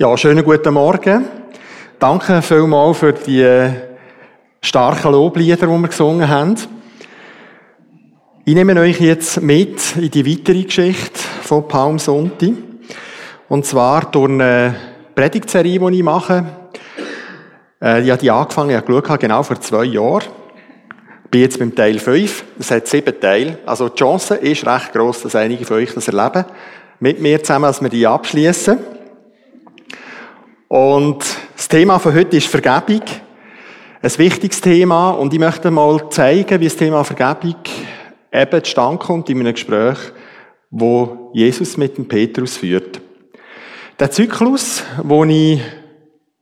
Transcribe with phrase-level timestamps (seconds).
[0.00, 1.24] Ja, schönen guten Morgen.
[1.98, 3.72] Danke vielmals für die äh,
[4.62, 6.54] starken Loblieder, die wir gesungen haben.
[8.44, 12.50] Ich nehme euch jetzt mit in die weitere Geschichte von Palmsonntag.
[13.48, 14.76] Und zwar durch eine
[15.16, 16.46] Predigtserie, die ich mache.
[17.82, 20.28] Äh, ich habe die angefangen, ich habe geschaut, genau vor zwei Jahren.
[21.24, 22.44] Ich bin jetzt beim Teil 5.
[22.60, 23.58] Es hat sieben Teile.
[23.66, 26.44] Also die Chance ist recht gross, dass einige von euch das erleben.
[27.00, 28.97] Mit mir zusammen, dass wir die abschließen.
[30.68, 31.24] Und
[31.56, 33.00] das Thema von heute ist Vergebung.
[34.02, 35.12] Ein wichtiges Thema.
[35.12, 37.56] Und ich möchte mal zeigen, wie das Thema Vergebung
[38.30, 39.96] eben zustande kommt in einem Gespräch,
[40.70, 43.00] wo Jesus mit dem Petrus führt.
[43.98, 45.62] Der Zyklus, wo ich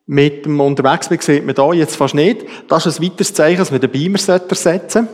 [0.07, 2.47] mit dem unterwegs bin, sieht man da jetzt fast nicht.
[2.66, 5.09] Das ist ein weiteres Zeichen, dass wir den Beamer setzen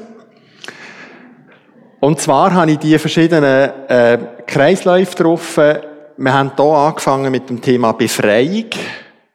[2.01, 5.92] Und zwar habe ich die verschiedenen äh, Kreisläufe getroffen.
[6.17, 8.67] Wir haben hier angefangen mit dem Thema Befreiung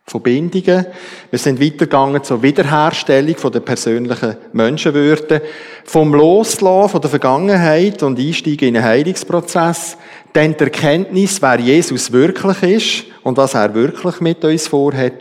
[0.05, 0.85] von Bindungen.
[1.31, 5.41] Wir sind weitergegangen zur Wiederherstellung von der persönlichen Menschenwürde,
[5.85, 9.97] vom Loslassen von der Vergangenheit und Einsteigen in einen Heilungsprozess,
[10.33, 15.13] dann die Erkenntnis, wer Jesus wirklich ist und was er wirklich mit uns vorhat.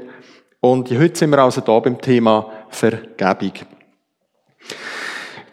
[0.61, 3.53] Und heute sind wir also da beim Thema Vergebung.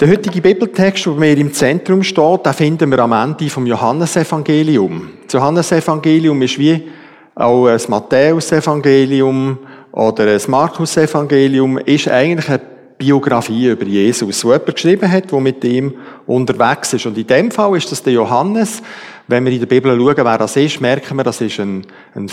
[0.04, 5.12] Der heutige Bibeltext, der mir im Zentrum steht, den finden wir am Ende vom Johannesevangelium.
[5.24, 6.90] Das Johannesevangelium ist wie
[7.36, 9.60] auch das Matthäus-Evangelium
[9.94, 12.62] oder das Markus-Evangelium ist eigentlich eine
[12.98, 15.94] Biografie über Jesus, wo jemand geschrieben hat, der mit ihm
[16.28, 17.06] unterwegs ist.
[17.06, 18.84] Und in dem Fall ist das der Johannes.
[19.30, 22.28] Wenn wir in der Bibel schauen, wer das ist, merken wir, das ist ein, ein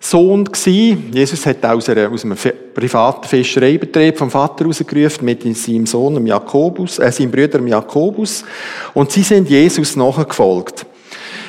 [0.00, 1.10] Fischerssohn gewesen.
[1.12, 2.36] Jesus hat aus einem
[2.74, 8.44] privaten Fischereibetrieb vom Vater rausgerufen mit seinem Sohn Jakobus, äh, seinem Bruder Jakobus.
[8.94, 10.86] Und sie sind Jesus nachgefolgt.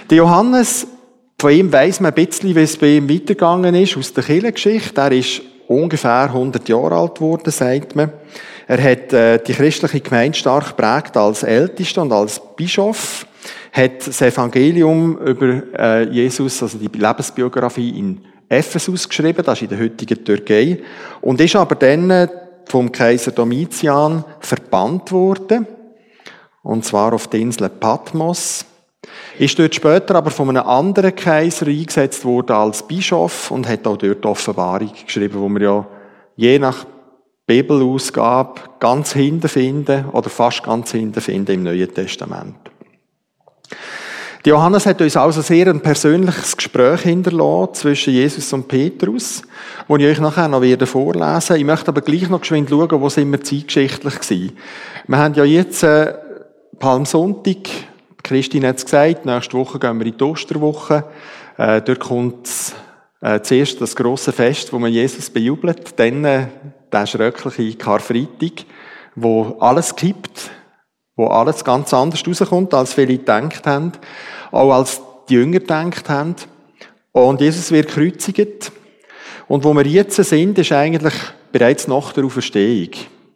[0.09, 0.87] Der Johannes
[1.37, 4.99] von ihm weiss man ein bisschen, wie es bei ihm weitergegangen ist, aus der Kirchengeschichte.
[4.99, 8.11] Er ist ungefähr 100 Jahre alt geworden, sagt man.
[8.67, 13.25] Er hat äh, die christliche Gemeinde stark geprägt als Ältester und als Bischof,
[13.71, 19.69] hat das Evangelium über äh, Jesus, also die Lebensbiografie in Ephesus geschrieben, das ist in
[19.69, 20.79] der heutigen Türkei,
[21.21, 22.29] und ist aber dann
[22.67, 25.67] vom Kaiser Domitian verbannt worden,
[26.63, 28.65] und zwar auf die Insel Patmos.
[29.37, 33.97] Ist dort später aber von einem anderen Kaiser eingesetzt worden als Bischof und hat auch
[33.97, 35.87] dort Offenbarung geschrieben, wo wir ja
[36.35, 36.85] je nach
[37.47, 42.57] Bibelausgabe ganz hinten finden oder fast ganz hinten finden im Neuen Testament.
[44.45, 49.41] Die Johannes hat uns also sehr ein persönliches Gespräch hinterlassen zwischen Jesus und Petrus,
[49.89, 53.09] wo ich euch nachher noch wieder vorlesen Ich möchte aber gleich noch geschwind schauen, wo
[53.09, 54.57] sind wir zeitgeschichtlich gewesen.
[55.07, 56.13] Wir haben ja jetzt äh,
[56.79, 57.67] Palmsonntag,
[58.23, 61.03] Christine hat es gesagt, nächste Woche gehen wir in die Osterwoche.
[61.57, 62.47] Äh, dort kommt
[63.19, 66.47] äh, zuerst das große Fest, wo man Jesus bejubelt, dann äh,
[66.93, 68.63] der schreckliche Karfreitag,
[69.15, 70.49] wo alles kippt,
[71.19, 73.91] wo alles ganz anders rauskommt, als viele gedacht haben,
[74.51, 76.33] auch als die Jünger gedacht haben.
[77.11, 78.71] Und Jesus wird gekreuzigt.
[79.49, 81.13] Und wo wir jetzt sind, ist eigentlich
[81.51, 82.91] bereits nach der Auferstehung.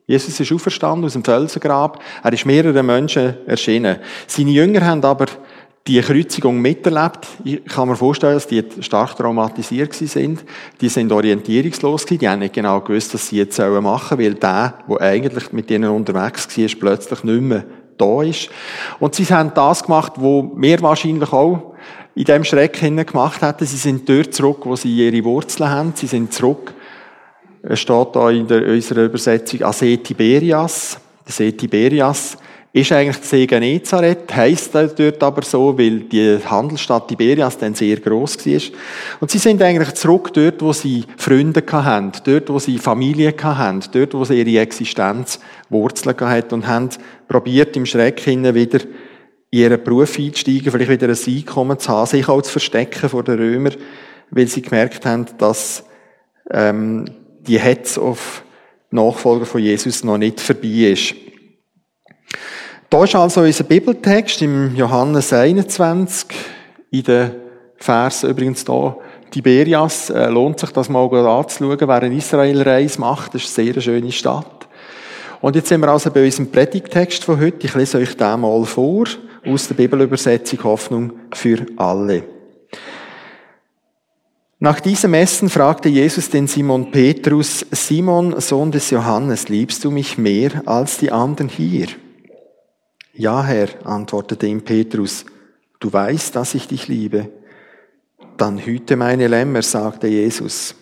[0.08, 2.02] Jesus ist auferstanden aus dem Felsengrab.
[2.24, 3.98] Er ist mehreren Menschen erschienen.
[4.28, 5.26] Seine Jünger haben aber
[5.88, 7.28] die Kreuzigung miterlebt.
[7.44, 10.44] Ich kann mir vorstellen, dass die stark traumatisiert sind.
[10.80, 12.20] Die sind orientierungslos gewesen.
[12.20, 15.70] Die haben nicht genau gewusst, was sie jetzt machen sollen, weil der, der eigentlich mit
[15.70, 17.66] ihnen unterwegs war, plötzlich nicht mehr
[17.98, 18.50] da ist.
[19.00, 21.74] Und sie haben das gemacht, wo wir wahrscheinlich auch
[22.16, 23.66] in dem Schreck gemacht hätten.
[23.66, 25.94] Sie sind dort zurück, wo sie ihre Wurzeln haben.
[25.96, 26.74] Sie sind zurück
[27.66, 31.00] es steht da in der, unserer Übersetzung Ase Tiberias.
[31.26, 32.38] Der See Tiberias
[32.82, 37.98] ist eigentlich der See Genezareth, heisst dort aber so, weil die Handelsstadt Tiberias dann sehr
[37.98, 38.62] gross war.
[39.20, 43.84] Und sie sind eigentlich zurück dort, wo sie Freunde hatten, dort, wo sie Familie hatten,
[43.92, 45.40] dort, wo sie ihre Existenz
[45.70, 46.90] Wurzeln hatten und haben
[47.28, 48.80] probiert, im Schreck hin wieder
[49.52, 53.24] in ihren Beruf einzusteigen, vielleicht wieder ein Einkommen zu haben, sich auch zu verstecken vor
[53.24, 53.76] den Römern,
[54.32, 55.84] weil sie gemerkt haben, dass
[56.50, 57.06] ähm,
[57.42, 58.44] die Hetze auf
[58.90, 61.14] Nachfolger von Jesus noch nicht vorbei ist.
[62.94, 66.28] Da ist also unser Bibeltext im Johannes 21,
[66.92, 67.31] in den
[67.75, 68.95] Vers übrigens da,
[69.31, 73.81] Tiberias, äh, lohnt sich das mal anzuschauen, wer eine Israelreise macht, das ist eine sehr
[73.81, 74.68] schöne Stadt.
[75.42, 77.66] Und jetzt sind wir also bei unserem Predigtext von heute.
[77.66, 79.06] Ich lese euch den mal vor,
[79.44, 82.22] aus der Bibelübersetzung Hoffnung für alle.
[84.60, 90.19] Nach diesem Essen fragte Jesus den Simon Petrus, Simon, Sohn des Johannes, liebst du mich
[90.19, 91.88] mehr als die anderen hier?
[93.15, 95.25] Ja, Herr, antwortete ihm Petrus,
[95.80, 97.30] du weißt, dass ich dich liebe.
[98.38, 100.74] dann hüte meine Lämmer, sagte Jesus.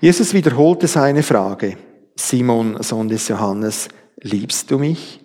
[0.00, 1.76] Jesus wiederholte seine Frage.
[2.16, 3.88] Simon, Sohn des Johannes,
[4.20, 5.20] liebst du mich?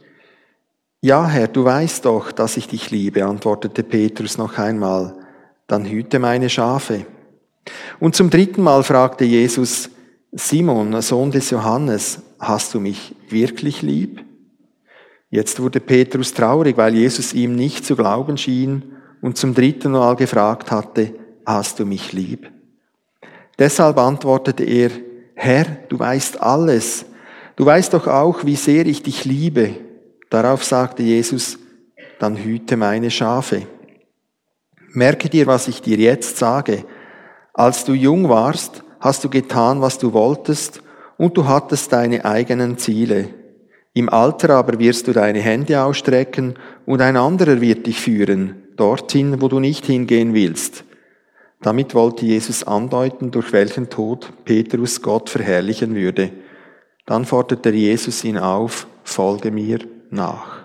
[1.02, 5.16] Ja, Herr, du weißt doch, dass ich dich liebe, antwortete Petrus noch einmal.
[5.66, 7.08] Dann hüte meine Schafe.
[8.00, 9.90] Und zum dritten Mal fragte Jesus,
[10.32, 14.27] Simon, Sohn des Johannes, hast du mich wirklich lieb?
[15.30, 20.16] Jetzt wurde Petrus traurig, weil Jesus ihm nicht zu glauben schien und zum dritten Mal
[20.16, 21.14] gefragt hatte,
[21.46, 22.50] hast du mich lieb?
[23.60, 24.92] Deshalb antwortete er,
[25.36, 27.06] Herr, du weißt alles.
[27.56, 29.76] Du weißt doch auch, wie sehr ich dich liebe.
[30.30, 31.58] Darauf sagte Jesus,
[32.20, 33.68] dann hüte meine Schafe.
[34.94, 36.86] Merke dir, was ich dir jetzt sage.
[37.54, 40.82] Als du jung warst, hast du getan, was du wolltest,
[41.18, 43.30] und du hattest deine eigenen Ziele.
[43.98, 46.54] Im Alter aber wirst du deine Hände ausstrecken,
[46.86, 50.84] und ein anderer wird dich führen, dorthin, wo du nicht hingehen willst.
[51.64, 56.30] Damit wollte Jesus andeuten, durch welchen Tod Petrus Gott verherrlichen würde.
[57.08, 59.80] Dann forderte Jesus ihn auf, folge mir
[60.12, 60.60] nach.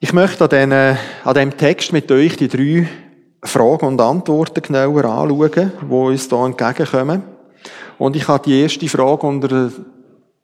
[0.00, 0.98] Ich möchte an,
[1.34, 2.86] diesem Text mit euch die drei
[3.42, 7.37] Fragen und Antworten genauer anschauen, die uns hier entgegenkommen.
[7.98, 9.72] Und ich habe die erste Frage unter den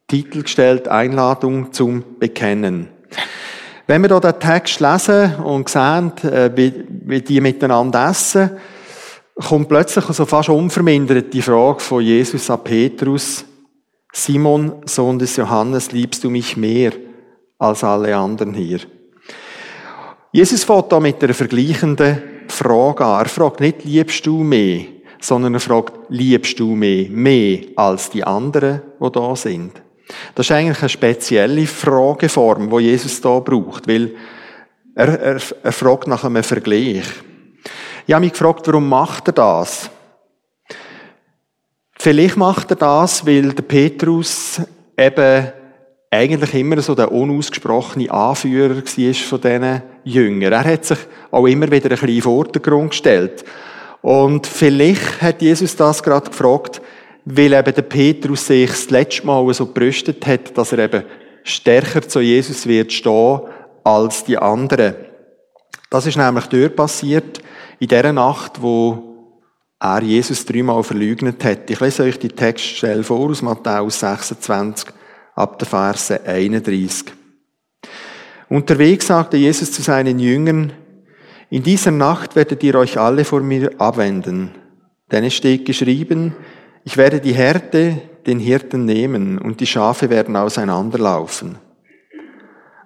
[0.08, 2.88] Titel gestellt, Einladung zum Bekennen.
[3.86, 8.50] Wenn wir hier den Text lesen und sehen, äh, wie, die miteinander essen,
[9.34, 13.44] kommt plötzlich so fast unvermindert die Frage von Jesus an Petrus,
[14.12, 16.92] Simon, Sohn des Johannes, liebst du mich mehr
[17.58, 18.80] als alle anderen hier?
[20.32, 23.24] Jesus fährt da mit einer vergleichenden Frage an.
[23.24, 24.86] Er fragt nicht, liebst du mehr,
[25.24, 29.72] sondern er fragt, liebst du mehr, mehr als die anderen, die da sind?
[30.34, 34.10] Das ist eigentlich eine spezielle Frageform, die Jesus da braucht, weil
[34.94, 37.04] er, er, er fragt nach einem Vergleich.
[38.06, 39.88] Ich habe mich gefragt, warum macht er das?
[41.96, 44.60] Vielleicht macht er das, weil der Petrus
[44.98, 45.52] eben
[46.10, 50.52] eigentlich immer so der unausgesprochene Anführer war von diesen Jüngern.
[50.52, 50.98] Er hat sich
[51.30, 53.42] auch immer wieder ein bisschen in den Vordergrund gestellt.
[54.04, 56.82] Und vielleicht hat Jesus das gerade gefragt,
[57.24, 61.04] weil eben der Petrus sich das letzte Mal so brüstet hat, dass er eben
[61.42, 63.40] stärker zu Jesus wird stehen
[63.82, 64.96] als die anderen.
[65.88, 67.40] Das ist nämlich dort passiert,
[67.78, 69.38] in der Nacht, wo
[69.80, 71.70] er Jesus dreimal verleugnet hat.
[71.70, 74.90] Ich lese euch die Textstelle vor aus Matthäus 26
[75.34, 77.06] ab der Verse 31.
[78.50, 80.74] Unterwegs sagte Jesus zu seinen Jüngern,
[81.50, 84.50] in dieser Nacht werdet ihr euch alle vor mir abwenden,
[85.12, 86.34] denn es steht geschrieben,
[86.84, 91.56] ich werde die Härte den Hirten nehmen und die Schafe werden auseinanderlaufen.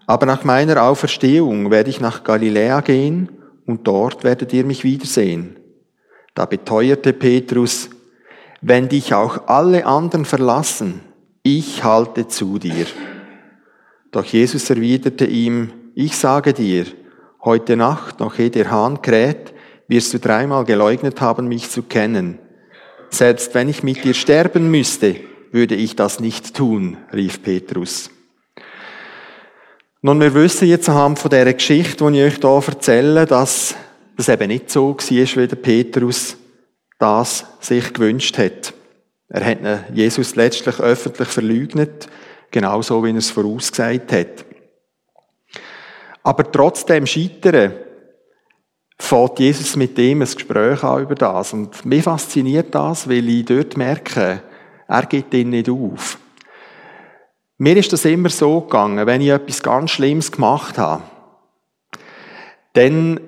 [0.07, 3.29] Aber nach meiner Auferstehung werde ich nach Galiläa gehen
[3.67, 5.57] und dort werdet ihr mich wiedersehen.
[6.35, 7.91] Da beteuerte Petrus,
[8.61, 11.01] wenn dich auch alle anderen verlassen,
[11.43, 12.87] ich halte zu dir.
[14.11, 16.87] Doch Jesus erwiderte ihm, ich sage dir,
[17.45, 19.55] heute Nacht, noch ehe der Hahn kräht,
[19.89, 22.39] wirst du dreimal geleugnet haben, mich zu kennen.
[23.11, 25.17] Selbst wenn ich mit dir sterben müsste,
[25.51, 28.11] würde ich das nicht tun, rief Petrus.
[30.03, 33.75] Nun, wir wissen jetzt anhand von dieser Geschichte, die ich euch hier erzähle, dass
[34.17, 36.37] das eben nicht so war, wie der Petrus
[36.99, 38.75] das sich gewünscht hat.
[39.29, 39.59] Er hat
[39.95, 42.09] Jesus letztlich öffentlich verleugnet,
[42.51, 44.45] genauso wie er es vorausgesagt hat.
[46.23, 47.73] Aber trotzdem scheitern,
[48.99, 51.53] fährt Jesus mit dem ein Gespräch an über das.
[51.53, 54.43] Und mich fasziniert das, weil ich dort merke,
[54.87, 56.19] er geht ihn nicht auf.
[57.59, 61.03] Mir ist das immer so gegangen, wenn ich etwas ganz Schlimmes gemacht habe,
[62.75, 63.21] dann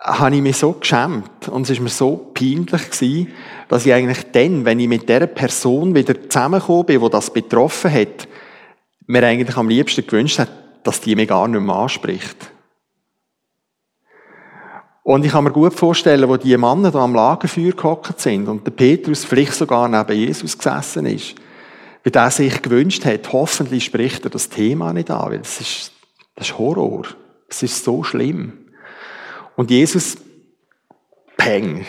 [0.00, 3.32] habe ich mich so geschämt und es war mir so peinlich gewesen,
[3.68, 7.92] dass ich eigentlich dann, wenn ich mit der Person wieder zusammengekommen bin, die das betroffen
[7.92, 8.28] hat,
[9.06, 10.50] mir eigentlich am liebsten gewünscht hat,
[10.84, 12.50] dass die mich gar nicht mehr anspricht.
[15.04, 18.64] Und ich kann mir gut vorstellen, wo die Männer da am Lagerfeuer gehockt sind und
[18.64, 21.34] der Petrus vielleicht sogar neben Jesus gesessen ist,
[22.04, 25.92] wie der sich gewünscht hat, hoffentlich spricht er das Thema nicht an, weil das ist,
[26.36, 27.06] das ist Horror.
[27.48, 28.52] Das ist so schlimm.
[29.56, 30.16] Und Jesus,
[31.36, 31.84] peng,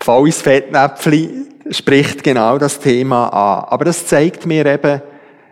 [0.00, 3.68] voll ins Fettnäpfchen, spricht genau das Thema an.
[3.68, 5.02] Aber das zeigt mir eben,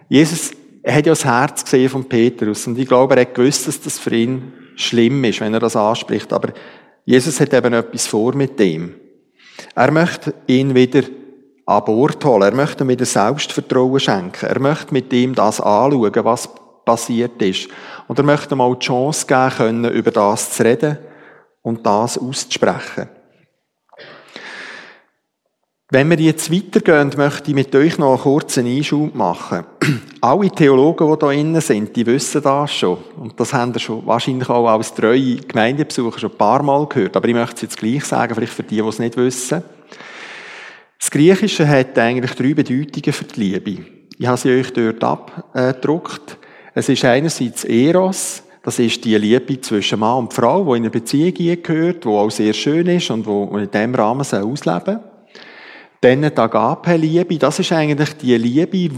[0.09, 0.53] Jesus
[0.83, 3.81] er hat ja das Herz gesehen von Petrus und ich glaube, er hat gewusst, dass
[3.81, 6.33] das für ihn schlimm ist, wenn er das anspricht.
[6.33, 6.53] Aber
[7.05, 8.95] Jesus hat eben etwas vor mit dem.
[9.75, 11.03] Er möchte ihn wieder
[11.67, 12.43] an Bord holen.
[12.43, 14.47] Er möchte ihm wieder Selbstvertrauen schenken.
[14.47, 16.49] Er möchte mit ihm das anschauen, was
[16.85, 17.69] passiert ist.
[18.09, 20.99] Und er möchte mal die Chance geben können, über das zu reden
[21.63, 23.09] und das auszusprechen.
[25.93, 29.65] Wenn wir jetzt weitergehen, möchte ich mit euch noch einen kurzen Einschub machen.
[30.21, 32.99] Alle Theologen, die hier innen sind, die wissen das schon.
[33.19, 37.17] Und das haben ihr schon wahrscheinlich auch als treue Gemeindebesucher schon ein paar Mal gehört.
[37.17, 39.65] Aber ich möchte es jetzt gleich sagen, vielleicht für die, die es nicht wissen.
[40.97, 43.85] Das Griechische hat eigentlich drei Bedeutungen für die Liebe.
[44.17, 46.39] Ich habe sie euch dort abgedruckt.
[46.73, 50.91] Es ist einerseits Eros, das ist die Liebe zwischen Mann und Frau, die in einer
[50.91, 55.01] Beziehung gehört, die auch sehr schön ist und die in diesem Rahmen ausleben soll.
[56.01, 58.95] Dann die Agape-Liebe, das ist eigentlich die Liebe,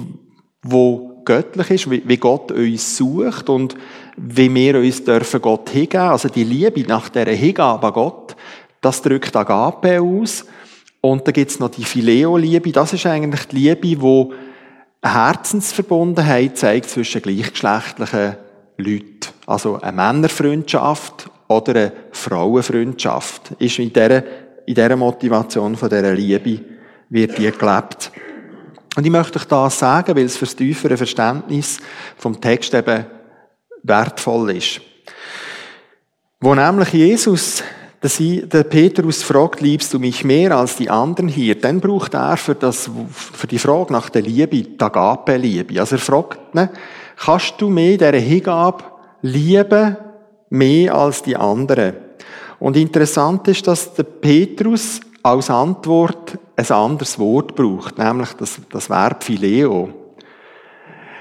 [0.62, 3.75] wo göttlich ist, wie Gott uns sucht und
[4.16, 6.09] wie wir uns dürfen Gott hingeben.
[6.09, 8.37] Also die Liebe nach dieser Hingabe an Gott,
[8.80, 10.44] das drückt Agape aus.
[11.00, 14.32] Und dann gibt's noch die Phileo-Liebe, das ist eigentlich die Liebe, wo
[15.02, 18.37] Herzensverbundenheit zeigt zwischen gleichgeschlechtlichen
[18.76, 19.32] Leuten.
[19.47, 24.23] Also eine Männerfreundschaft oder eine Frauenfreundschaft ist in dieser,
[24.64, 26.61] in dieser Motivation von dieser Liebe
[27.12, 28.11] wird die gelebt.
[28.97, 31.78] Und ich möchte euch das sagen, weil es für das tiefere Verständnis
[32.16, 33.04] vom Text eben
[33.83, 34.81] wertvoll ist.
[36.40, 37.62] Wo nämlich Jesus
[38.02, 41.54] der Petrus fragt, liebst du mich mehr als die anderen hier?
[41.54, 45.78] Dann braucht er für, das, für die Frage nach der Liebe die Agape-Liebe.
[45.78, 46.71] Also er fragt, ne,
[47.16, 48.83] kannst du mir dieser Hingabe
[49.21, 49.97] lieben
[50.50, 51.95] mehr als die anderen?
[52.59, 56.38] Und interessant ist, dass der Petrus als Antwort
[56.71, 59.90] ein anderes Wort braucht, nämlich das, das Verb Phileo.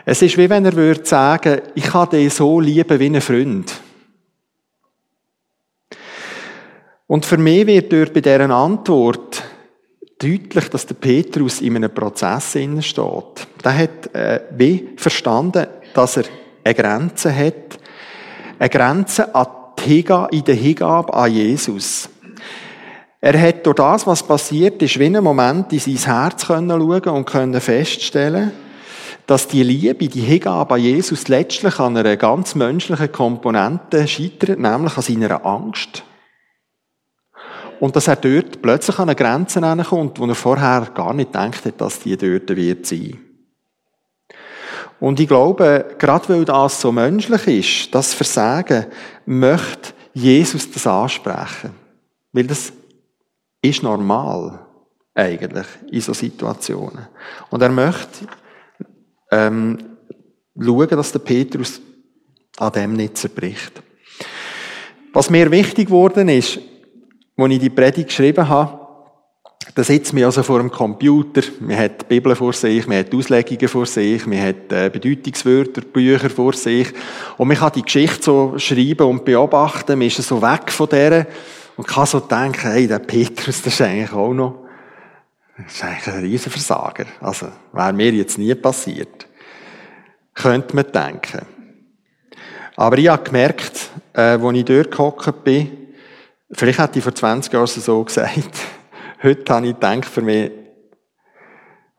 [0.06, 3.72] Es ist wie wenn er würde sagen, ich kann dich so lieben wie ein Freund.
[7.08, 9.44] Und für mich wird dort bei dieser Antwort
[10.18, 13.48] deutlich, dass der Petrus in einem Prozess steht.
[13.64, 16.24] Der hat äh, wie verstanden, dass er
[16.64, 17.80] eine Grenze hat,
[18.60, 19.48] eine Grenze an
[19.86, 22.08] die in der Hingabe an Jesus.
[23.24, 27.16] Er hat durch das, was passiert ist, wie einen Moment in sein Herz können schauen
[27.16, 28.52] und können feststellen,
[29.28, 34.98] dass die Liebe, die Hingabe an Jesus letztlich an einer ganz menschlichen Komponente scheitert, nämlich
[34.98, 36.04] an seiner Angst.
[37.80, 41.66] Und dass er dort plötzlich an eine Grenze kommt, wo er vorher gar nicht gedacht
[41.66, 43.20] hat, dass die dort wird sein.
[45.00, 48.88] Und ich glaube, gerade weil das so menschlich ist, das Versagen,
[49.26, 51.72] möchte Jesus das ansprechen.
[52.34, 52.74] Weil das
[53.62, 54.60] ist normal,
[55.14, 57.08] eigentlich, in so Situationen.
[57.50, 58.28] Und er möchte
[59.32, 59.78] ähm,
[60.60, 61.82] schauen, dass der Petrus
[62.58, 63.82] an dem nicht zerbricht.
[65.14, 66.60] Was mir wichtig geworden ist,
[67.38, 68.82] als ich die Predigt geschrieben habe,
[69.76, 73.14] da sitzt man also vor dem Computer, man hat die Bibel vor sich, man hat
[73.14, 76.90] Auslegungen vor sich, man hat äh, Bedeutungswörter, Bücher vor sich
[77.38, 81.28] und man kann die Geschichte so schreiben und beobachten, man ist so weg von der
[81.82, 84.68] und kann so denken, hey, der Petrus, das ist eigentlich auch noch,
[85.58, 87.06] das ist eigentlich ein Riesenversager.
[87.20, 89.26] Also, wäre mir jetzt nie passiert.
[90.36, 91.44] Könnte man denken.
[92.76, 95.88] Aber ich habe gemerkt, äh, als ich dort gehockt bin,
[96.52, 98.60] vielleicht hätte ich vor 20 Jahren so gesagt,
[99.24, 100.52] heute habe ich gedacht für mich,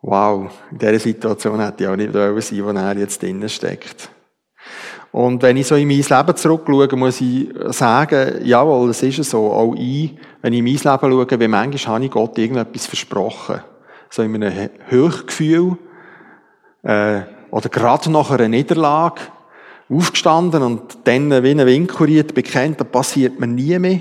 [0.01, 4.11] wow, in dieser Situation hätte ich auch nicht sein, wo er jetzt drinnen steckt.
[5.13, 9.53] Und wenn ich so in mein Leben zurückschaue, muss ich sagen, jawohl, es ist so.
[9.53, 13.61] Auch ich, wenn ich in mein Leben schaue, wie manchmal habe ich Gott irgendetwas versprochen.
[14.09, 15.77] So in einem Höchgefühl,
[16.83, 19.21] äh, oder gerade nach einer Niederlage,
[19.91, 24.01] aufgestanden und dann wie ein Winkuriert bekennt, da passiert mir nie mehr.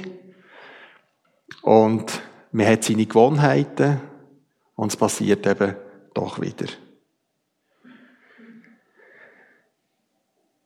[1.61, 2.21] Und
[2.53, 3.99] man hat seine Gewohnheiten
[4.75, 5.75] und es passiert eben
[6.13, 6.67] doch wieder.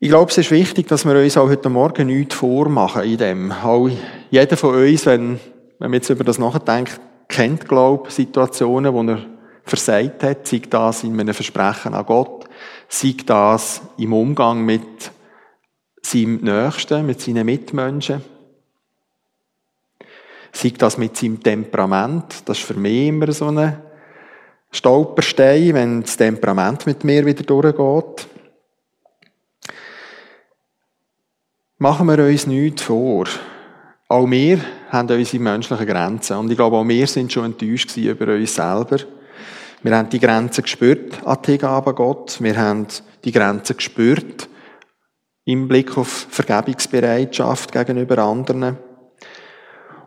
[0.06, 3.52] Ich glaube, es ist wichtig, dass wir uns auch heute Morgen nichts vormachen in dem.
[3.52, 3.90] Auch
[4.30, 5.40] jeder von uns, wenn,
[5.80, 9.26] wenn man jetzt über das nachdenkt, kennt, glaube ich, Situationen, wo er
[9.64, 12.46] versagt hat, sei das in einem Versprechen an Gott,
[12.88, 15.10] sei das im Umgang mit
[16.04, 18.22] seinem Nächsten, mit seinen Mitmenschen,
[20.52, 23.82] sei das mit seinem Temperament, das ist für mich immer so ein
[24.70, 28.28] Stolperstein, wenn das Temperament mit mir wieder durchgeht.
[31.78, 33.26] Machen wir uns nichts vor.
[34.08, 36.38] Auch wir haben unsere menschlichen Grenzen.
[36.38, 39.00] Und ich glaube, auch wir sind schon enttäuscht über uns selber.
[39.84, 42.38] Wir haben die Grenzen gespürt an die Hingabe Gott.
[42.42, 42.88] Wir haben
[43.26, 44.48] die Grenzen gespürt
[45.44, 48.78] im Blick auf Vergebungsbereitschaft gegenüber anderen.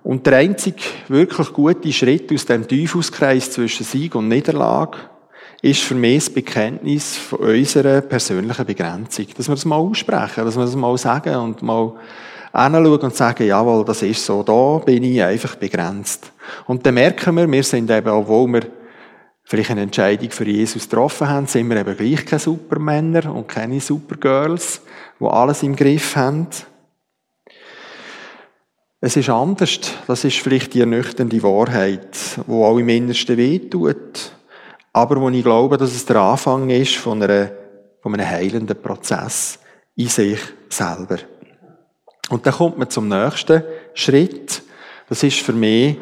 [0.02, 4.96] Und der einzige wirklich gute Schritt aus dem Teufelskreis zwischen Sieg und Niederlage
[5.60, 9.26] ist für mich das Bekenntnis von unserer persönlichen Begrenzung.
[9.36, 11.92] Dass wir das mal aussprechen, dass wir das mal sagen und mal
[12.52, 16.32] hinschauen und sagen, jawohl, das ist so, da bin ich einfach begrenzt.
[16.66, 18.62] Und dann merken wir, wir sind eben, obwohl wir
[19.44, 23.80] vielleicht eine Entscheidung für Jesus getroffen haben, sind wir eben gleich keine Supermänner und keine
[23.80, 24.82] Supergirls,
[25.20, 26.48] die alles im Griff haben.
[29.00, 29.78] Es ist anders.
[30.06, 34.32] Das ist vielleicht die ernüchternde Wahrheit, wo auch im Innersten wehtut.
[34.98, 37.52] Aber wo ich glaube, dass es der Anfang ist von, einer,
[38.02, 39.60] von einem heilenden Prozess
[39.94, 41.18] in sich selber.
[42.30, 43.62] Und dann kommt man zum nächsten
[43.94, 44.60] Schritt.
[45.08, 45.98] Das ist für mich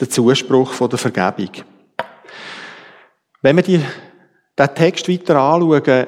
[0.00, 1.50] der Zuspruch von der Vergebung.
[3.42, 3.84] Wenn wir die,
[4.58, 6.06] den Text weiter anschauen,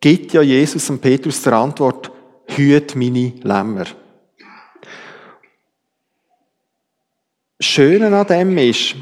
[0.00, 2.10] gibt ja Jesus und Petrus der Antwort,
[2.46, 3.84] hüt meine Lämmer.
[7.60, 8.94] Schöne an dem ist,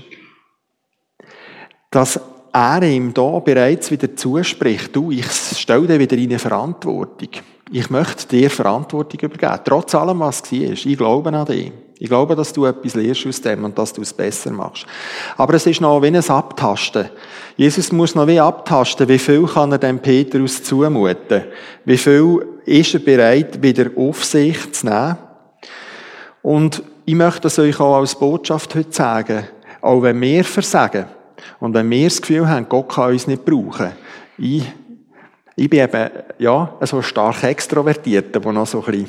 [1.94, 2.18] dass
[2.52, 7.28] er ihm da bereits wieder zuspricht, du, ich stelle dir wieder in eine Verantwortung.
[7.70, 9.60] Ich möchte dir Verantwortung übergeben.
[9.64, 10.70] Trotz allem, was es war.
[10.72, 11.72] Ich glaube an dich.
[12.00, 14.86] Ich glaube, dass du etwas lernst aus dem und dass du es besser machst.
[15.36, 17.10] Aber es ist noch wie ein Abtasten.
[17.56, 21.44] Jesus muss noch wie abtasten, wie viel kann er dem Petrus zumuten?
[21.84, 25.16] Wie viel ist er bereit, wieder auf sich zu nehmen?
[26.42, 29.44] Und ich möchte das euch auch als Botschaft heute sagen.
[29.80, 31.06] Auch wenn wir versagen
[31.60, 33.92] und wenn wir das Gefühl haben, Gott kann uns nicht brauchen.
[34.38, 34.64] Ich,
[35.56, 39.08] ich bin eben, ja, so stark extrovertiert, der noch so ein bisschen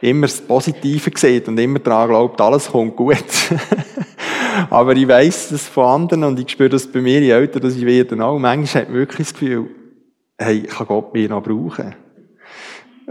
[0.00, 3.16] immer das Positive sieht und immer daran glaubt, alles kommt gut.
[4.70, 7.74] Aber ich weiss das von anderen und ich spüre das bei mir, je älter dass
[7.74, 8.38] ich werde auch.
[8.38, 9.70] Manchmal hat man wirklich das Gefühl,
[10.38, 11.94] hey, kann Gott mich noch brauchen?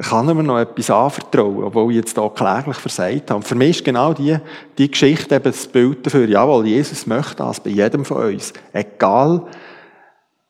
[0.02, 3.42] Kann er mir noch etwas anvertrauen, obwohl ich jetzt hier kläglich versagt habe.
[3.44, 4.38] für mich ist genau die,
[4.78, 6.28] die Geschichte eben das Bild dafür.
[6.28, 8.54] Jawohl, Jesus möchte das bei jedem von uns.
[8.72, 9.44] Egal,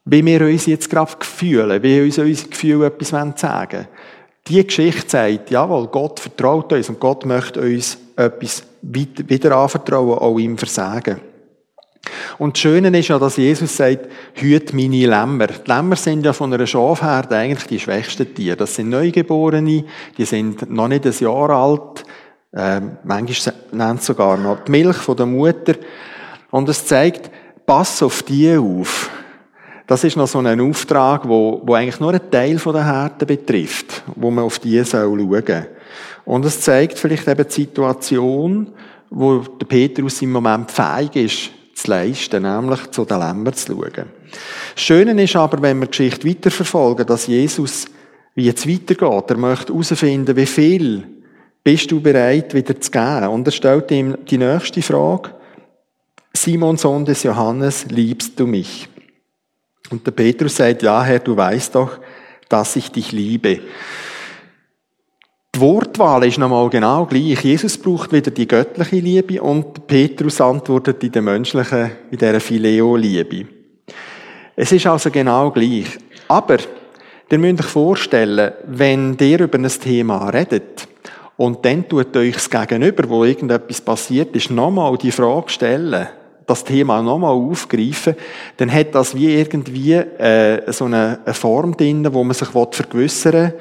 [0.05, 3.87] wie wir uns jetzt gerade fühlen, wie uns unsere Gefühle etwas sagen wollen.
[4.47, 10.37] Die Geschichte sagt, jawohl, Gott vertraut uns und Gott möchte uns etwas wieder anvertrauen, auch
[10.37, 11.32] ihm versagen.
[12.37, 15.47] Und das Schöne ist ja, dass Jesus sagt, hüt meine Lämmer.
[15.47, 18.57] Die Lämmer sind ja von einer Schafherde eigentlich die schwächsten Tiere.
[18.57, 19.85] Das sind Neugeborene,
[20.17, 22.03] die sind noch nicht ein Jahr alt.
[22.51, 25.75] Äh, manchmal nennt es sogar noch die Milch von der Mutter.
[26.51, 27.31] Und es zeigt,
[27.65, 29.09] pass auf die auf.
[29.87, 34.03] Das ist noch so ein Auftrag, wo, wo eigentlich nur einen Teil der Härte betrifft,
[34.15, 35.65] wo man auf die soll schauen.
[36.25, 38.67] Und es zeigt vielleicht eben die Situation,
[39.09, 44.09] wo der Petrus im Moment fähig ist, zu leisten, nämlich zu den Lämmern zu schauen.
[44.75, 47.87] Das Schöne ist aber, wenn wir die Geschichte weiterverfolgen, dass Jesus,
[48.35, 51.03] wie jetzt weitergeht, er möchte herausfinden, wie viel
[51.63, 53.27] bist du bereit, wieder zu geben.
[53.27, 55.31] Und er stellt ihm die nächste Frage.
[56.33, 58.89] Simon, Sohn des Johannes, liebst du mich?
[59.89, 61.99] Und der Petrus sagt, ja, Herr, du weißt doch,
[62.49, 63.59] dass ich dich liebe.
[65.55, 67.43] Die Wortwahl ist nochmal genau gleich.
[67.43, 73.45] Jesus braucht wieder die göttliche Liebe und Petrus antwortet in der menschlichen, in dieser Phileo-Liebe.
[74.55, 75.85] Es ist also genau gleich.
[76.27, 76.57] Aber,
[77.29, 80.87] ihr müsst euch vorstellen, wenn ihr über ein Thema redet
[81.37, 86.07] und dann tut euch das Gegenüber, wo irgendetwas passiert ist, nochmal die Frage stellen,
[86.45, 88.15] das Thema nochmal aufgreifen,
[88.57, 93.33] dann hat das wie irgendwie äh, so eine, eine Form drin, wo man sich vergewissern
[93.33, 93.53] will,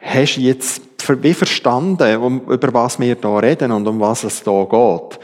[0.00, 4.42] hast du jetzt wie verstanden, um, über was wir da reden und um was es
[4.42, 5.20] da geht.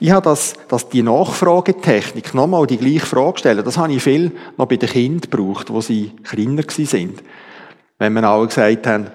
[0.00, 4.32] Ich habe das, dass die Nachfragetechnik, nochmal die gleiche Frage stellen, das habe ich viel
[4.56, 7.22] noch bei den Kindern gebraucht, wo sie kleiner sind.
[7.98, 9.08] Wenn wir alle gesagt haben,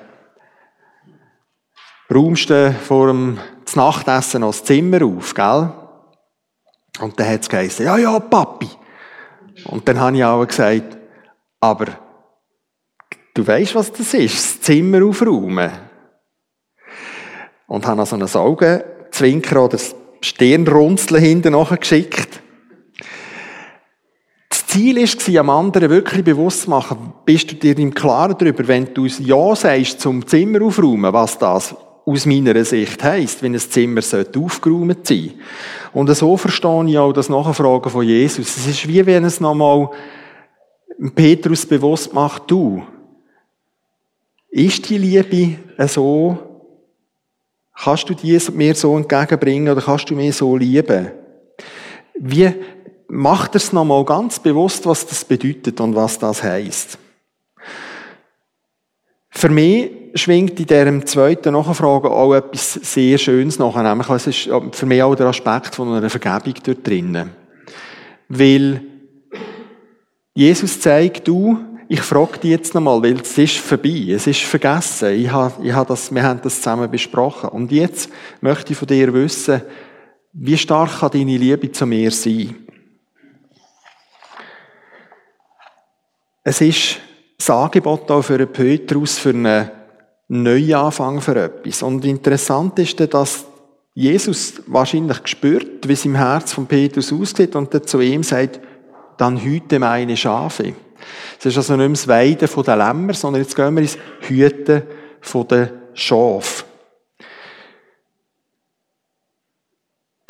[2.13, 3.39] räumst du vor dem
[3.75, 5.73] Nachtessen noch das Zimmer auf, gell?
[6.99, 8.69] Und dann hat es geheißen, ja, ja, Papi.
[9.65, 10.97] Und dann habe ich auch gesagt,
[11.60, 11.88] aber
[13.34, 14.36] du weißt, was das ist?
[14.36, 15.71] Das Zimmer aufräumen.
[17.67, 19.77] Und habe noch so einen Augenzwinker oder
[20.21, 22.41] Stirnrunzeln hinten geschickt.
[24.49, 28.67] Das Ziel war, am anderen wirklich bewusst zu machen, bist du dir im Klaren darüber,
[28.67, 31.75] wenn du Ja sagst zum Zimmer aufräumen, was das
[32.06, 34.02] aus meiner Sicht heisst, wenn ein Zimmer
[34.38, 35.34] aufgeräumt sein sollte.
[35.94, 38.58] Und so verstehe ich auch das Nachfragen von Jesus.
[38.58, 39.89] Es ist wie wenn es nochmal
[41.15, 42.84] Petrus bewusst macht, du,
[44.50, 46.38] ist die Liebe so,
[47.76, 51.12] kannst du die mir so entgegenbringen oder kannst du mir so lieben?
[52.18, 52.54] Wie
[53.08, 56.98] macht er es nochmal ganz bewusst, was das bedeutet und was das heisst?
[59.30, 64.49] Für mich schwingt in diesem zweiten Nachfragen auch etwas sehr Schönes nach, nämlich es ist
[64.71, 67.32] für mich auch der Aspekt von einer Vergebung dort drinnen.
[68.30, 68.82] Weil
[70.34, 75.13] Jesus zeigt, du, ich frage dich jetzt nochmal, weil es ist vorbei, es ist vergessen.
[75.13, 77.49] Ich habe, ich habe das, wir haben das zusammen besprochen.
[77.49, 78.10] Und jetzt
[78.41, 79.62] möchte ich von dir wissen,
[80.34, 82.56] wie stark kann deine Liebe zu mir sein?
[86.43, 86.97] Es ist
[87.38, 89.69] das Angebot auch für einen Petrus für einen
[90.28, 91.84] Neuanfang für etwas.
[91.84, 93.46] Und interessant ist, dass
[93.94, 98.60] Jesus wahrscheinlich gespürt, wie es im Herz von Petrus aussieht und dann zu ihm sagt,
[99.18, 100.74] dann hüte meine Schafe.
[101.40, 104.84] Es ist also nicht mehr das Weiden den Lämmer, sondern jetzt gehen wir ins Hüten
[105.22, 106.66] von den Schafen.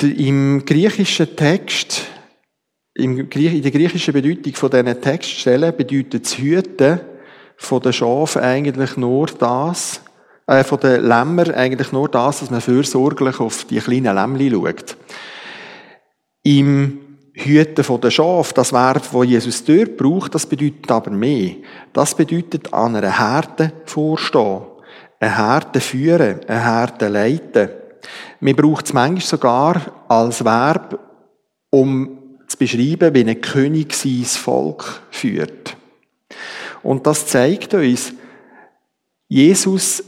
[0.02, 2.04] Im griechischen Text,
[2.94, 7.00] in der griechischen Bedeutung von diesen Textstellen bedeutet das Hüten
[7.56, 10.00] von den Schafen eigentlich nur das,
[10.46, 14.96] äh, von den Lämmer eigentlich nur das, dass man fürsorglich auf die kleinen Lämmli schaut.
[16.42, 17.00] Im
[17.34, 21.56] Hüten von den Schafen, das Verb, wo Jesus dort braucht, das bedeutet aber mehr.
[21.92, 24.62] Das bedeutet an einer Härte vorstehen,
[25.20, 27.68] eine Härte führen, eine Härte leiten.
[28.40, 30.98] Man braucht es manchmal sogar als Verb,
[31.70, 35.76] um zu beschreiben, wie ein König sein Volk führt.
[36.86, 38.12] Und das zeigt uns,
[39.26, 40.04] Jesus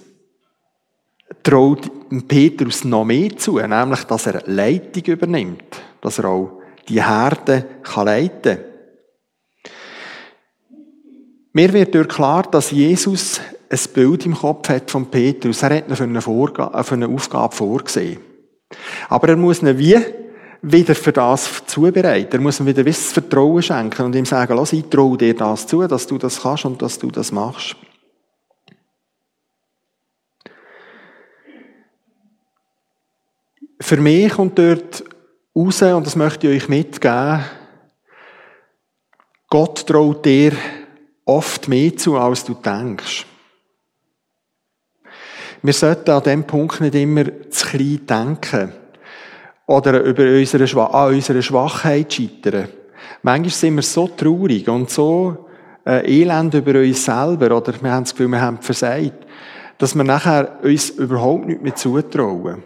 [1.43, 1.91] traut
[2.29, 5.65] Petrus noch mehr zu, nämlich, dass er Leitung übernimmt,
[6.01, 8.59] dass er auch die Herde kann leiten.
[11.53, 15.65] Mir wird durch klar, dass Jesus ein Bild im Kopf hat von Petrus.
[15.65, 18.21] Er hat ihn für eine, Vorga für eine Aufgabe vorgesehen.
[19.09, 19.99] Aber er muss ihn wie
[20.63, 22.37] wieder für das zubereiten.
[22.37, 25.67] Er muss ihm wieder das Vertrauen schenken und ihm sagen, lass, ich traue dir das
[25.67, 27.77] zu, dass du das kannst und dass du das machst.
[33.81, 35.05] Für mich kommt dort
[35.55, 37.45] raus, und das möchte ich euch mitgeben,
[39.51, 40.53] Gott traut dir
[41.25, 43.25] oft mehr zu, als du denkst.
[45.63, 48.73] Wir sollten an dem Punkt nicht immer zu klein denken
[49.69, 52.69] oder über unsere, an unserer Schwachheit scheitern.
[53.23, 55.47] Manchmal sind wir so traurig und so
[55.87, 59.27] äh, elend über uns selber oder wir haben das Gefühl, wir haben versagt,
[59.77, 62.63] dass wir nachher uns überhaupt nicht mehr zutrauen.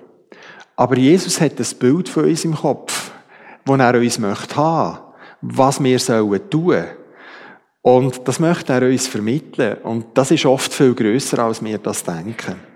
[0.76, 3.10] Aber Jesus hat das Bild von uns im Kopf,
[3.64, 4.98] das er uns möchte haben,
[5.40, 6.84] was wir sollen tun.
[7.82, 9.78] Und das möchte er uns vermitteln.
[9.82, 12.71] Und das ist oft viel größer, als wir das denken.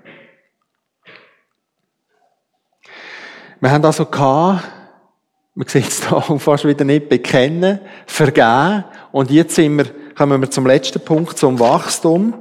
[3.60, 4.64] Wir haben also gehabt,
[5.54, 8.84] man sieht es da fast wieder nicht, bekennen, vergeben.
[9.12, 12.34] Und jetzt sind wir, kommen wir zum letzten Punkt, zum Wachstum,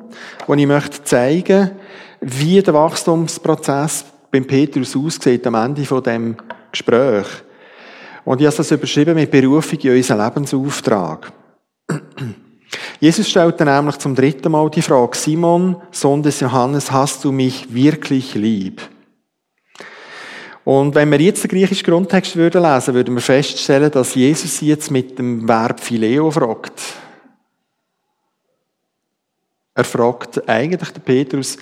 [0.45, 1.71] wo ich möchte zeigen,
[2.19, 6.35] wie der Wachstumsprozess beim Petrus aussieht am Ende von dem
[6.71, 7.27] Gespräch.
[8.25, 11.31] Und ich habe das überschrieben mit Berufung in unseren Lebensauftrag.
[12.99, 17.73] Jesus stellte nämlich zum dritten Mal die Frage, Simon, Sohn des Johannes, hast du mich
[17.73, 18.81] wirklich lieb?
[20.65, 24.89] Und wenn wir jetzt den griechischen Grundtext würden lesen, würden wir feststellen, dass Jesus jetzt
[24.89, 26.81] mit dem Verb Phileo fragt.
[29.75, 31.57] Er fragt eigentlich den Petrus,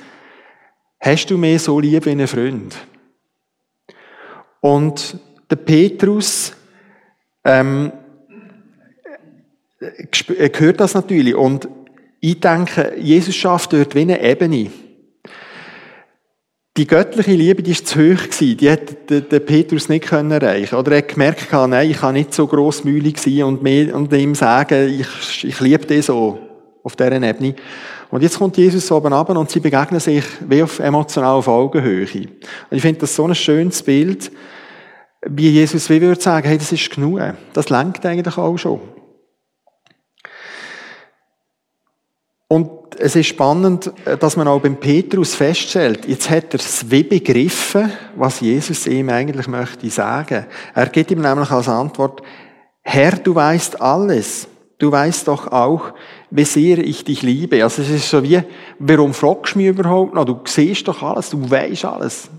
[1.02, 2.78] hast du mich so lieb wie ein Freund?
[4.62, 5.18] Und
[5.50, 6.54] der Petrus
[7.44, 7.92] ähm,
[9.80, 11.36] hört das natürlich.
[11.36, 11.68] Und
[12.22, 14.72] ich denke, Jesus schafft dort wie eine Ebene.
[16.76, 18.58] Die göttliche Liebe, die ist zu hoch gewesen.
[18.58, 20.76] Die hätte der Petrus nicht können erreichen.
[20.76, 24.34] Oder er hat gemerkt, nein, ich kann nicht so grossmühig sein und, mir, und ihm
[24.34, 26.40] sagen, ich, ich liebe dich so
[26.82, 27.56] auf dieser Ebene.
[28.10, 32.08] Und jetzt kommt Jesus oben ab und sie begegnen sich wie auf emotional auf Augenhöhe.
[32.08, 34.32] Und ich finde das so ein schönes Bild,
[35.26, 37.20] wie Jesus wie würde sagen, hey, das ist genug.
[37.54, 38.82] Das lenkt eigentlich auch schon.
[42.48, 47.04] Und es ist spannend, dass man auch beim Petrus feststellt, jetzt hat er es wie
[47.04, 50.46] begriffen, was Jesus ihm eigentlich möchte sagen.
[50.74, 52.22] Er gibt ihm nämlich als Antwort,
[52.82, 54.48] Herr, du weißt alles.
[54.78, 55.94] Du weißt doch auch,
[56.30, 57.64] wie sehr ich dich liebe.
[57.64, 58.42] Also es ist so wie,
[58.80, 60.26] warum fragst du mich überhaupt noch?
[60.26, 62.30] Du siehst doch alles, du weißt alles.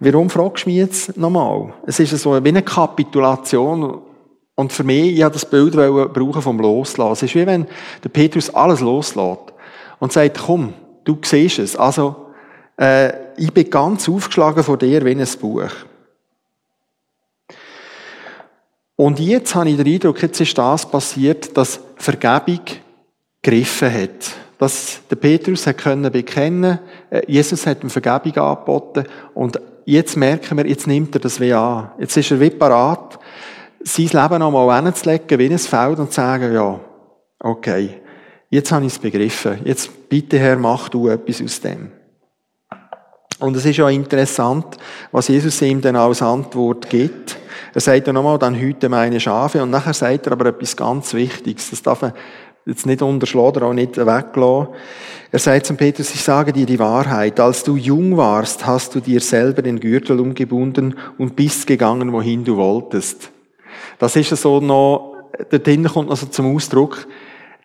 [0.00, 1.74] Warum fragst du mich jetzt nochmal?
[1.86, 4.00] Es ist so wie eine Kapitulation.
[4.54, 7.12] Und für mich, ich habe das Bild brauchen vom Loslassen.
[7.12, 7.66] Es ist wie wenn
[8.02, 9.51] der Petrus alles loslässt
[10.02, 11.76] und sagt, komm, du siehst es.
[11.76, 12.26] Also,
[12.76, 15.70] äh, ich bin ganz aufgeschlagen vor dir wie ein Buch.
[18.96, 22.62] Und jetzt habe ich den Eindruck, jetzt ist das passiert, dass Vergebung
[23.40, 24.32] gegriffen hat.
[24.58, 30.58] Dass der Petrus hat können bekennen, äh, Jesus hat ihm Vergebung angeboten und jetzt merken
[30.58, 31.92] wir, jetzt nimmt er das wie an.
[32.00, 33.20] Jetzt ist er wie parat,
[33.84, 36.80] sein Leben noch einmal hinzulegen, wie ein Feld und zu sagen, ja,
[37.44, 38.01] Okay,
[38.52, 39.60] jetzt habe ich es begriffen.
[39.64, 41.90] Jetzt bitte Herr, mach du etwas aus dem.
[43.40, 44.76] Und es ist ja interessant,
[45.10, 47.36] was Jesus ihm dann als Antwort gibt.
[47.74, 49.60] Er sagt ja nochmal, dann hüte meine Schafe.
[49.62, 51.70] Und nachher sagt er aber etwas ganz Wichtiges.
[51.70, 52.12] Das darf man
[52.66, 54.68] jetzt nicht unterschlagen oder auch nicht weglassen.
[55.32, 57.40] Er sagt zum Petrus, ich sage dir die Wahrheit.
[57.40, 62.44] Als du jung warst, hast du dir selber den Gürtel umgebunden und bist gegangen, wohin
[62.44, 63.32] du wolltest.
[63.98, 65.16] Das ist so noch,
[65.50, 67.08] dorthin kommt noch so zum Ausdruck,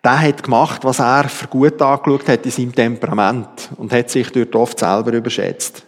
[0.04, 4.30] der hat gemacht, was er für gut angeschaut hat in seinem Temperament und hat sich
[4.30, 5.84] dort oft selber überschätzt.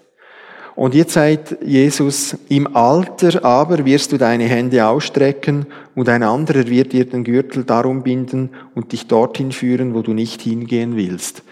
[0.77, 6.67] Und jetzt sagt Jesus, im Alter aber wirst du deine Hände ausstrecken und ein anderer
[6.69, 11.43] wird dir den Gürtel darum binden und dich dorthin führen, wo du nicht hingehen willst.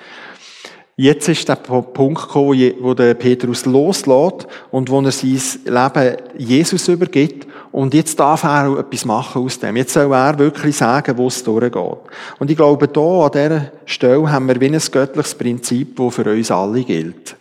[0.96, 6.88] Jetzt ist der Punkt gekommen, wo der Petrus loslässt und wo er sein Leben Jesus
[6.88, 7.46] übergibt.
[7.70, 9.76] Und jetzt darf er auch etwas machen aus dem.
[9.76, 11.98] Jetzt soll er wirklich sagen, wo es durchgeht.
[12.38, 16.30] Und ich glaube, hier an dieser Stelle haben wir wie ein göttliches Prinzip, das für
[16.30, 17.36] uns alle gilt.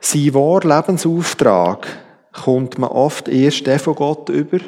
[0.00, 1.86] Sein wahrer Lebensauftrag
[2.32, 4.58] kommt man oft erst von Gott über,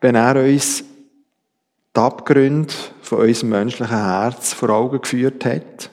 [0.00, 0.84] wenn er uns
[1.94, 2.72] die Abgründe
[3.02, 5.90] von unserem menschlichen Herz vor Augen geführt hat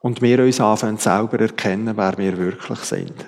[0.00, 3.26] und wir uns anfangen selber erkennen, wer wir wirklich sind.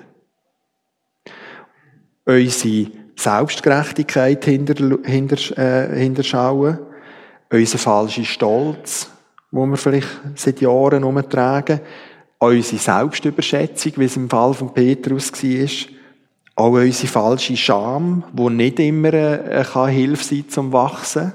[2.25, 6.79] Unsere Selbstgerechtigkeit hinter, hinter, äh, hinterschauen,
[7.51, 9.09] unser falscher Stolz,
[9.51, 11.81] wo wir vielleicht seit Jahren umtragen,
[12.37, 15.69] unsere Selbstüberschätzung, wie es im Fall von Petrus war,
[16.55, 21.33] auch unsere falsche Scham, wo nicht immer eine, eine Hilfe sein zum Wachsen,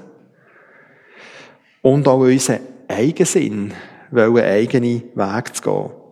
[1.81, 3.71] und auch unser Eigensinn,
[4.11, 6.04] einen eigenen Weg zu gehen.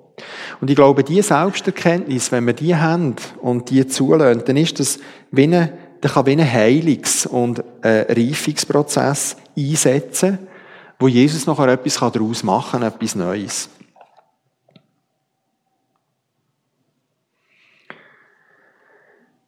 [0.62, 5.00] Und ich glaube, diese Selbsterkenntnis, wenn wir die haben und die zulassen, dann ist das
[5.32, 5.70] wie ein,
[6.02, 10.40] dann kann wie ein Heilungs- und ein Reifungsprozess einsetzen,
[11.00, 13.70] wo Jesus nachher etwas daraus machen kann, etwas Neues.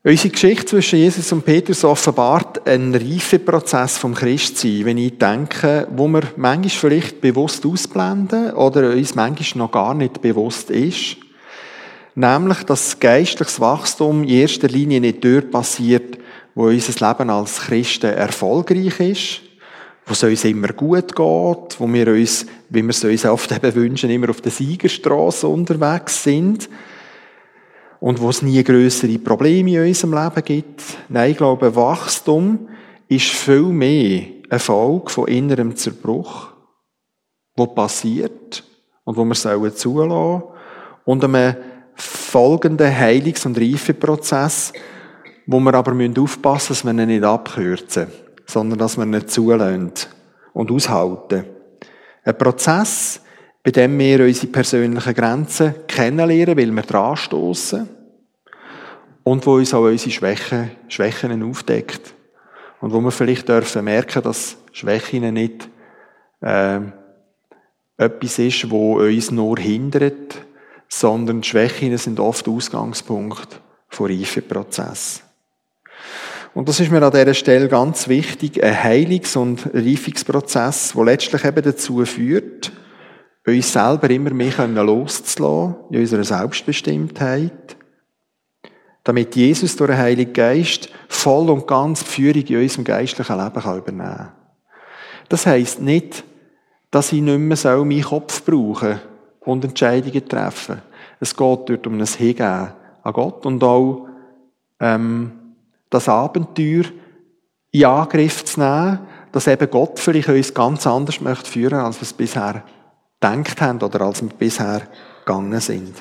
[0.08, 6.08] Unsere Geschichte zwischen Jesus und Petrus offenbart einen Reifeprozess vom Christsein, wenn ich denke, wo
[6.08, 11.18] wir manchmal vielleicht bewusst ausblenden oder uns manchmal noch gar nicht bewusst ist.
[12.14, 16.20] Nämlich, dass geistliches Wachstum in erster Linie nicht dort passiert,
[16.54, 19.42] wo unser Leben als Christen erfolgreich ist,
[20.06, 23.74] wo es uns immer gut geht, wo wir uns, wie wir es uns oft eben
[23.74, 26.70] wünschen, immer auf der Siegerstraße unterwegs sind,
[28.00, 30.84] und wo es nie größere Probleme in unserem Leben gibt.
[31.10, 32.68] Nein, ich glaube, Wachstum
[33.08, 36.54] ist viel mehr eine Folge von innerem Zerbruch,
[37.56, 38.64] wo passiert
[39.04, 40.44] und wo wir sollen zulassen
[41.06, 41.56] und einem
[41.96, 44.74] folgenden Heilungs- und Reifeprozess,
[45.48, 48.08] wo wir aber aufpassen müssen, dass wir ihn nicht abkürzen,
[48.46, 49.92] sondern dass wir ihn zulassen
[50.54, 51.46] und aushalten.
[52.24, 53.22] Ein Prozess,
[53.66, 57.90] bei dem wir unsere persönlichen Grenzen kennenlernen, weil wir dran stoßen
[59.24, 62.14] und wo uns auch unsere Schwächen, Schwächen aufdeckt
[62.80, 65.68] und wo wir vielleicht dürfen merken, dass Schwächen nicht
[66.42, 66.80] äh,
[67.98, 70.36] etwas ist, wo uns nur hindert,
[70.88, 75.24] sondern Schwächen sind oft Ausgangspunkt von Reifeprozess.
[76.54, 81.44] Und das ist mir an dieser Stelle ganz wichtig, ein Heilungs- und Reifungsprozess, der letztlich
[81.44, 82.72] eben dazu führt,
[83.46, 87.78] uns selber immer mehr loszulassen in unserer Selbstbestimmtheit,
[89.04, 93.78] damit Jesus durch den Heiligen Geist voll und ganz die Führung in unserem geistlichen Leben
[93.78, 94.32] übernehmen kann.
[95.30, 96.24] Das heisst nicht,
[96.90, 99.00] dass ich nicht mehr meinen Kopf brauchen
[99.42, 100.82] und Entscheidungen treffen
[101.20, 102.70] Es geht dort um ein Hingehen
[103.04, 104.08] an Gott und auch
[104.80, 105.32] ähm,
[105.90, 106.86] das Abenteuer
[107.72, 109.00] in Angriff zu nehmen,
[109.32, 112.64] dass eben Gott vielleicht uns ganz anders möchte führen, als wir es bisher
[113.26, 114.82] gedacht haben oder als wir bisher
[115.26, 115.96] gegangen sind.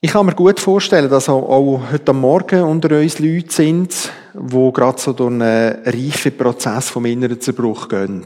[0.00, 5.00] Ich kann mir gut vorstellen, dass auch, heute Morgen unter uns Leute sind, die gerade
[5.00, 8.24] so durch einen reifen Prozess vom inneren Zerbruch gehen.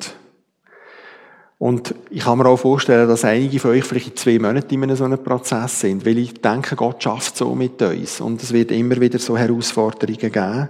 [1.59, 4.83] Und ich kann mir auch vorstellen, dass einige von euch vielleicht in zwei Monaten in
[4.83, 8.21] einem so einem Prozess sind, weil ich denke, Gott schafft so mit uns.
[8.21, 10.69] Und es wird immer wieder so Herausforderungen geben.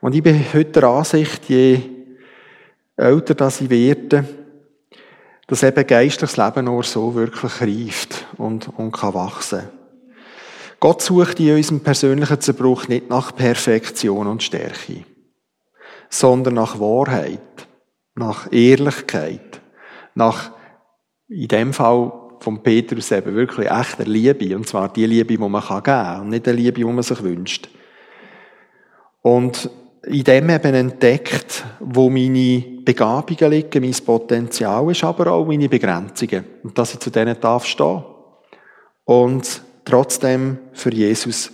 [0.00, 1.80] Und ich bin heute der Ansicht, je
[2.96, 4.24] älter das ich werde,
[5.46, 9.68] dass eben geistliches Leben nur so wirklich reift und, und kann wachsen.
[10.78, 15.04] Gott sucht in unserem persönlichen Zerbruch nicht nach Perfektion und Stärke,
[16.08, 17.40] sondern nach Wahrheit,
[18.14, 19.60] nach Ehrlichkeit,
[20.14, 20.52] nach,
[21.28, 25.60] in dem Fall von Petrus eben wirklich echter Liebe, und zwar die Liebe, die man
[25.60, 27.68] geben kann, und nicht die Liebe, die man sich wünscht.
[29.22, 29.68] Und
[30.08, 36.44] in dem eben entdeckt, wo meine Begabungen liegen, mein Potenzial ist, aber auch meine Begrenzungen.
[36.62, 38.04] Und dass ich zu denen darf stehen.
[39.04, 41.52] Und trotzdem für Jesus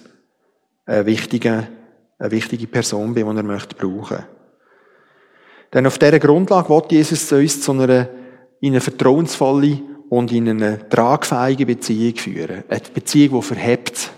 [0.86, 1.66] eine wichtige,
[2.18, 4.24] eine wichtige Person bin, die er möchte brauchen.
[5.72, 8.08] Denn auf dieser Grundlage wird Jesus uns zu einer,
[8.60, 12.64] in eine vertrauensvolle und in eine tragfähige Beziehung führen.
[12.68, 14.10] Eine Beziehung, die verhebt.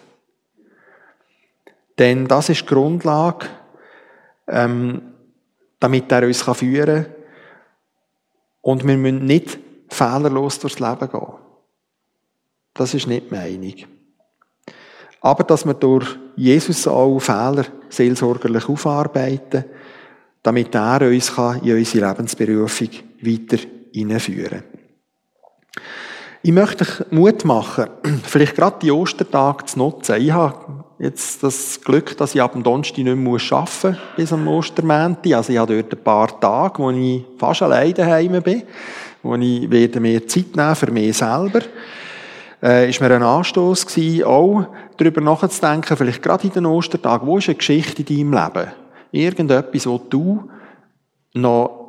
[1.99, 3.47] Denn das ist die Grundlage,
[4.49, 5.03] ähm,
[5.81, 7.15] damit er uns führen kann.
[8.63, 11.35] Und wir müssen nicht fehlerlos durchs Leben gehen.
[12.75, 13.75] Das ist nicht Meinung.
[15.21, 19.65] Aber dass wir durch Jesus auch Fehler seelsorgerlich aufarbeiten,
[20.43, 23.59] damit er uns in unsere Lebensberufung weiter
[23.93, 24.77] hineinführen kann.
[26.43, 27.87] Ich möchte euch Mut machen,
[28.23, 30.21] vielleicht gerade die Ostertage zu nutzen.
[30.21, 34.33] Ich habe jetzt das Glück, dass ich ab dem Donnerstag nicht mehr arbeiten muss, bis
[34.33, 35.35] am Ostermänti.
[35.35, 38.63] Also ich habe dort ein paar Tage, wo ich fast alleine daheim bin,
[39.23, 41.61] wo ich werde mehr Zeit nehmen für mich selber.
[42.63, 47.37] Äh, ist mir ein Anstoß gewesen, auch darüber nachzudenken, vielleicht gerade in den Ostertagen, wo
[47.39, 48.73] ist eine Geschichte in deinem Leben?
[49.13, 50.49] Irgendetwas, wo du
[51.35, 51.87] noch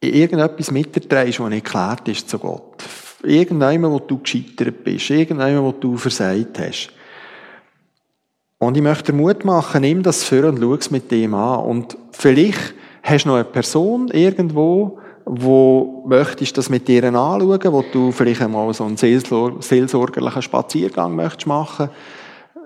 [0.00, 2.84] irgendetwas mitterträgst, was nicht geklärt ist zu Gott
[3.22, 5.10] Irgendjemand, wo du gescheitert bist.
[5.10, 6.90] Irgendjemand, wo du versagt hast.
[8.60, 11.64] Und ich möchte dir Mut machen, nimm das für und schau es mit dem an.
[11.64, 17.82] Und vielleicht hast du noch eine Person irgendwo, wo möchtest das mit dir anschauen, wo
[17.90, 21.88] du vielleicht einmal so einen seelsorgerlichen Spaziergang möchtest machen,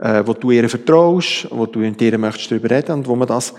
[0.00, 3.28] äh, wo du ihr vertraust, wo du mit ihr möchtest darüber reden und wo man
[3.28, 3.54] das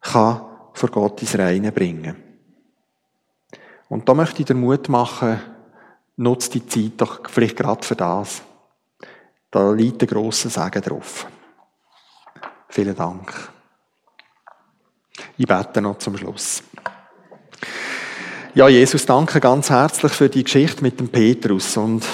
[0.00, 0.40] kann
[0.72, 2.16] vor Gott ins Reine bringen.
[3.90, 5.38] Und da möchte ich dir Mut machen,
[6.16, 8.40] nutzt die Zeit doch vielleicht gerade für das.
[9.50, 11.26] Da liegt ein grosser Segen drauf.
[12.68, 13.32] Vielen Dank.
[15.36, 16.62] Ich bete noch zum Schluss.
[18.54, 22.04] Ja, Jesus, danke ganz herzlich für die Geschichte mit dem Petrus und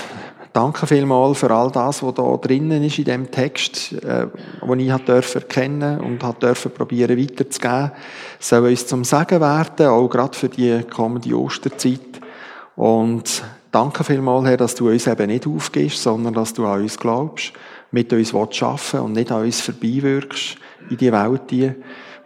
[0.53, 4.29] danke vielmals für all das, was da drinnen ist in dem Text, äh,
[4.61, 7.93] wo ich hat dürfen erkennen und hat dürfen probieren weiterzugeben.
[8.38, 12.21] Soll uns zum Segen werden, auch gerade für die kommende Osterzeit.
[12.77, 13.43] Und
[13.75, 17.53] Danke vielmals, Herr, dass du uns eben nicht aufgibst, sondern dass du an uns glaubst,
[17.94, 20.57] mit uns arbeiten und nicht an uns vorbeiwirkst
[20.90, 21.76] in die Welt.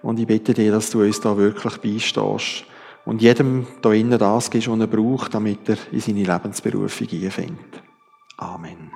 [0.03, 2.65] Und ich bitte dich, dass du uns da wirklich beistehst
[3.05, 7.83] und jedem da innen das gibst, was er braucht, damit er in seine Lebensberufung einfindet.
[8.39, 8.91] Amen.